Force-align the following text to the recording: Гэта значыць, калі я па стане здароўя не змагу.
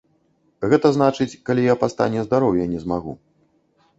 Гэта 0.71 0.87
значыць, 0.95 1.27
калі 1.49 1.67
я 1.67 1.75
па 1.83 1.87
стане 1.95 2.25
здароўя 2.27 2.65
не 2.75 2.79
змагу. 2.87 3.13